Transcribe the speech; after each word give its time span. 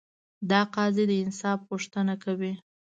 دا 0.49 0.61
قاضي 0.75 1.03
د 1.09 1.13
انصاف 1.23 1.59
غوښتنه 1.69 2.13
کوي. 2.23 2.53